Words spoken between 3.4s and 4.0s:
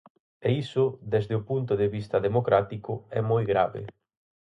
grave.